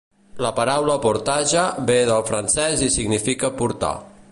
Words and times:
La 0.43 0.51
paraula 0.59 0.95
"portage" 1.03 1.67
ve 1.91 1.99
del 2.13 2.25
francès 2.31 2.83
i 2.89 2.91
significa 2.97 3.55
"portar". 3.63 3.95